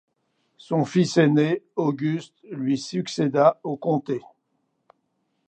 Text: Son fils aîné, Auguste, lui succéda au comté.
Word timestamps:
Son 0.57 0.83
fils 0.83 1.17
aîné, 1.17 1.61
Auguste, 1.75 2.33
lui 2.49 2.75
succéda 2.79 3.59
au 3.61 3.77
comté. 3.77 4.19